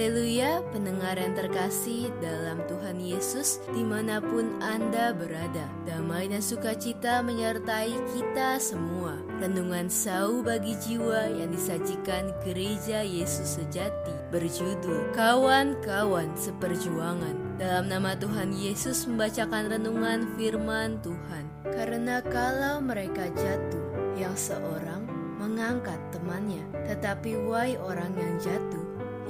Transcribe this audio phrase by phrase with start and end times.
[0.00, 5.68] Haleluya, pendengar yang terkasih dalam Tuhan Yesus di mana pun Anda berada.
[5.84, 9.20] Damai dan sukacita menyertai kita semua.
[9.44, 17.60] Renungan sau bagi jiwa yang disajikan gereja Yesus sejati berjudul Kawan-kawan Seperjuangan.
[17.60, 21.44] Dalam nama Tuhan Yesus membacakan renungan firman Tuhan.
[21.76, 25.04] Karena kalau mereka jatuh, yang seorang
[25.36, 28.79] mengangkat temannya, tetapi why orang yang jatuh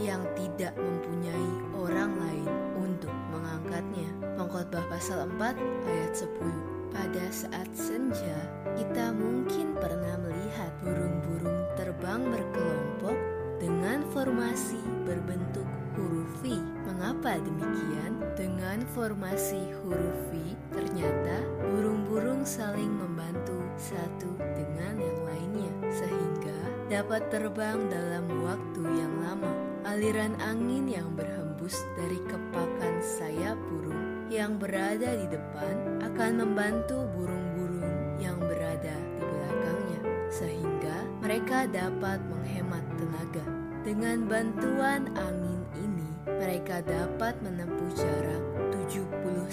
[0.00, 2.48] yang tidak mempunyai orang lain
[2.80, 4.08] untuk mengangkatnya.
[4.40, 6.90] Pengkhotbah pasal 4 ayat 10.
[6.90, 13.14] Pada saat senja, kita mungkin pernah melihat burung-burung terbang berkelompok
[13.62, 16.58] dengan formasi berbentuk huruf V.
[16.88, 18.18] Mengapa demikian?
[18.34, 25.19] Dengan formasi huruf V, ternyata burung-burung saling membantu satu dengan yang
[26.90, 29.54] dapat terbang dalam waktu yang lama.
[29.86, 38.18] Aliran angin yang berhembus dari kepakan sayap burung yang berada di depan akan membantu burung-burung
[38.18, 40.00] yang berada di belakangnya,
[40.34, 43.46] sehingga mereka dapat menghemat tenaga.
[43.86, 48.42] Dengan bantuan angin ini, mereka dapat menempuh jarak
[48.90, 49.46] 71%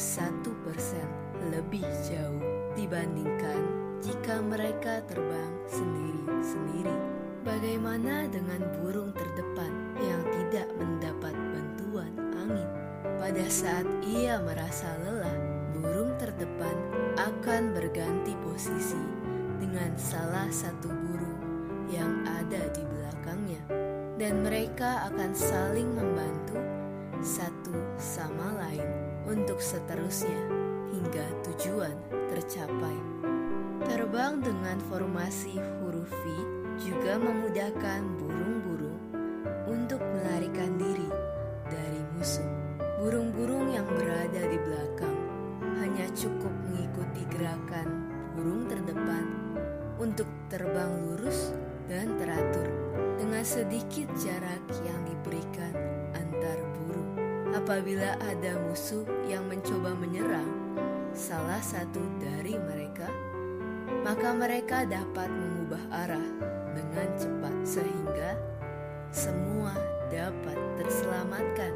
[1.53, 2.43] lebih jauh
[2.73, 3.61] dibandingkan
[4.02, 7.17] jika mereka terbang sendiri-sendiri.
[7.48, 9.72] Bagaimana dengan burung terdepan
[10.03, 12.12] yang tidak mendapat bantuan
[12.44, 12.67] angin?
[13.23, 15.31] Pada saat ia merasa lelah,
[15.72, 16.76] burung terdepan
[17.16, 19.00] akan berganti posisi
[19.64, 21.39] dengan salah satu burung
[21.88, 23.64] yang ada di belakangnya,
[24.20, 26.59] dan mereka akan saling membantu
[27.23, 28.92] satu sama lain
[29.23, 30.44] untuk seterusnya
[30.92, 31.95] hingga tujuan
[32.28, 33.00] tercapai.
[33.88, 39.02] Terbang dengan formasi huruf V juga memudahkan burung-burung
[39.65, 41.10] untuk melarikan diri
[41.65, 42.45] dari musuh.
[43.02, 45.17] Burung-burung yang berada di belakang
[45.82, 49.26] hanya cukup mengikuti gerakan burung terdepan
[49.98, 51.54] untuk terbang lurus
[51.89, 52.70] dan teratur
[53.17, 55.73] dengan sedikit jarak yang diberikan
[56.14, 57.09] antar burung.
[57.58, 60.49] Apabila ada musuh yang mencoba menyerang
[61.17, 63.09] salah satu dari mereka,
[64.05, 68.32] maka mereka dapat mengubah arah dengan cepat sehingga
[69.11, 69.73] semua
[70.11, 71.73] dapat terselamatkan.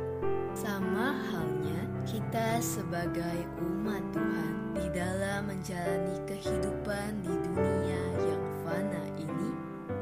[0.52, 9.50] Sama halnya kita sebagai umat Tuhan di dalam menjalani kehidupan di dunia yang fana ini,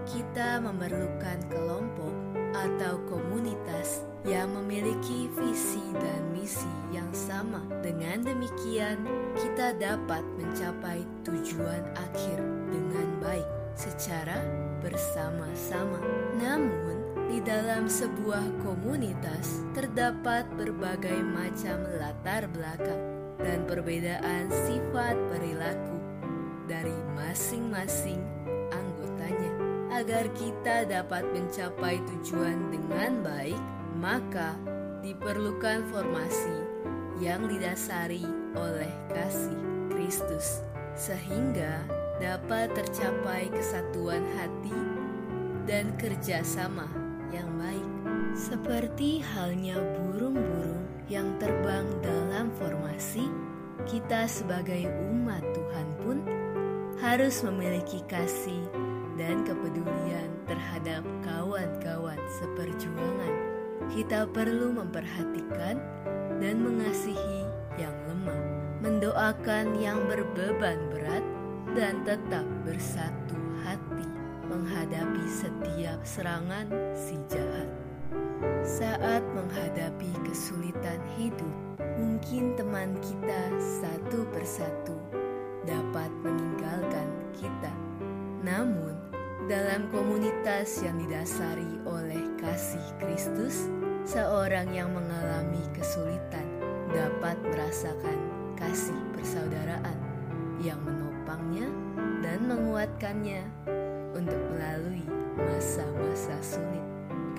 [0.10, 2.16] kita memerlukan kelompok
[2.58, 7.62] atau komunitas yang memiliki visi dan misi yang sama.
[7.86, 9.06] Dengan demikian,
[9.38, 12.42] kita dapat mencapai tujuan akhir
[12.74, 14.44] dengan baik secara
[14.84, 16.04] bersama-sama.
[16.36, 17.00] Namun,
[17.32, 23.00] di dalam sebuah komunitas terdapat berbagai macam latar belakang
[23.40, 25.98] dan perbedaan sifat perilaku
[26.68, 28.20] dari masing-masing
[28.76, 29.54] anggotanya.
[29.96, 33.62] Agar kita dapat mencapai tujuan dengan baik,
[33.96, 34.60] maka
[35.00, 36.58] diperlukan formasi
[37.24, 39.60] yang didasari oleh kasih
[39.92, 40.66] Kristus,
[40.98, 44.75] sehingga dapat tercapai kesatuan hati
[45.63, 46.85] dan kerjasama
[47.31, 47.90] yang baik.
[48.35, 53.25] Seperti halnya burung-burung yang terbang dalam formasi,
[53.88, 56.18] kita sebagai umat Tuhan pun
[57.00, 58.68] harus memiliki kasih
[59.16, 63.36] dan kepedulian terhadap kawan-kawan seperjuangan.
[63.90, 65.80] Kita perlu memperhatikan
[66.38, 67.47] dan mengasihi
[67.80, 68.44] yang lemah,
[68.84, 71.24] mendoakan yang berbeban berat,
[71.78, 74.07] dan tetap bersatu hati
[74.50, 76.66] menghadapi setiap serangan
[76.97, 77.69] si jahat.
[78.66, 81.53] Saat menghadapi kesulitan hidup,
[82.01, 84.98] mungkin teman kita satu persatu
[85.69, 87.74] dapat meninggalkan kita.
[88.42, 88.98] Namun,
[89.45, 93.69] dalam komunitas yang didasari oleh kasih Kristus,
[94.10, 96.48] seorang yang mengalami kesulitan
[96.89, 98.18] dapat merasakan
[98.57, 100.09] kasih persaudaraan
[100.60, 101.72] yang menopangnya
[102.20, 103.44] dan menguatkannya
[104.12, 105.08] untuk melalui
[105.40, 106.84] masa-masa sulit.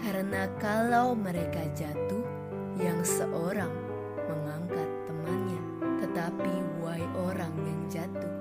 [0.01, 2.25] Karena kalau mereka jatuh,
[2.81, 3.73] yang seorang
[4.25, 5.63] mengangkat temannya,
[6.01, 8.35] tetapi why orang yang jatuh,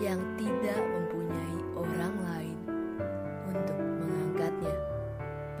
[0.00, 2.58] yang tidak mempunyai orang lain
[3.52, 4.76] untuk mengangkatnya.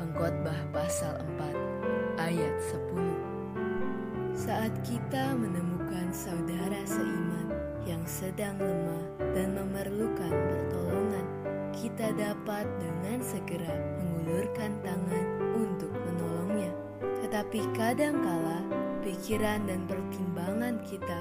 [0.00, 4.32] Pengkhotbah pasal 4 ayat 10.
[4.32, 7.55] Saat kita menemukan saudara seiman
[7.86, 11.26] yang sedang lemah dan memerlukan pertolongan,
[11.70, 13.70] kita dapat dengan segera
[14.02, 16.74] mengulurkan tangan untuk menolongnya.
[17.22, 18.66] Tetapi kadangkala
[19.06, 21.20] pikiran dan pertimbangan kita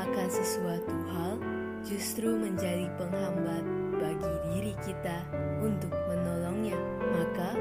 [0.00, 1.36] akan sesuatu hal
[1.84, 3.64] justru menjadi penghambat
[4.00, 5.20] bagi diri kita
[5.60, 6.78] untuk menolongnya.
[7.12, 7.52] Maka,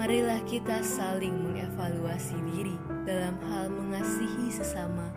[0.00, 5.12] marilah kita saling mengevaluasi diri dalam hal mengasihi sesama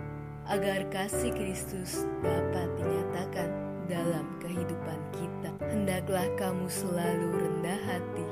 [0.51, 3.50] agar kasih Kristus dapat dinyatakan
[3.88, 5.51] dalam kehidupan kita.
[5.63, 8.28] Hendaklah kamu selalu rendah hati,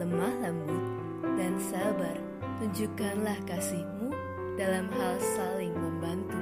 [0.00, 0.84] lemah lembut,
[1.36, 2.16] dan sabar.
[2.60, 4.12] Tunjukkanlah kasihmu
[4.60, 6.40] dalam hal saling membantu.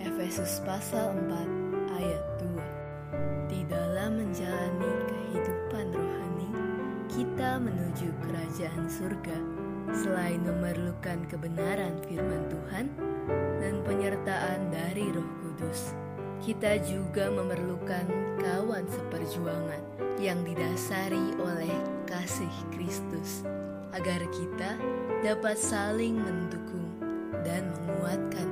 [0.00, 6.50] Efesus pasal 4 ayat 2 Di dalam menjalani kehidupan rohani,
[7.12, 9.38] kita menuju kerajaan surga.
[9.92, 13.11] Selain memerlukan kebenaran firman Tuhan,
[13.58, 15.94] dan penyertaan dari Roh Kudus.
[16.42, 18.06] Kita juga memerlukan
[18.42, 19.82] kawan seperjuangan
[20.18, 21.70] yang didasari oleh
[22.10, 23.46] kasih Kristus,
[23.94, 24.74] agar kita
[25.22, 26.90] dapat saling mendukung
[27.46, 28.48] dan menguatkan.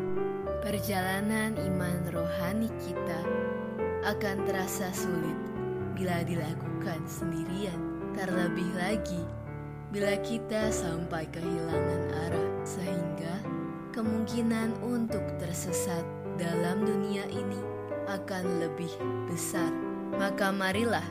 [0.63, 3.21] Perjalanan iman rohani kita
[4.07, 5.39] akan terasa sulit
[5.99, 7.81] bila dilakukan sendirian,
[8.15, 9.23] terlebih lagi
[9.91, 13.35] bila kita sampai kehilangan arah, sehingga
[13.91, 16.03] kemungkinan untuk tersesat
[16.39, 17.61] dalam dunia ini
[18.11, 18.91] akan lebih
[19.31, 19.71] besar.
[20.17, 21.05] Maka marilah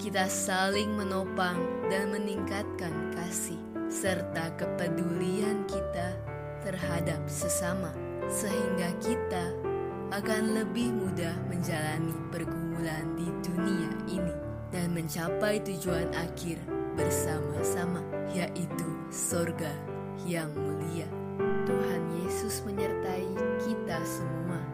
[0.00, 1.60] kita saling menopang
[1.92, 3.60] dan meningkatkan kasih
[3.92, 6.16] serta kepedulian kita
[6.64, 7.92] terhadap sesama
[8.30, 9.52] sehingga kita
[10.14, 14.34] akan lebih mudah menjalani pergumulan di dunia ini
[14.70, 16.58] dan mencapai tujuan akhir
[16.94, 18.02] bersama-sama
[18.32, 19.70] yaitu sorga
[20.24, 21.19] yang mulia.
[21.66, 23.28] Tuhan Yesus menyertai
[23.64, 24.69] kita semua.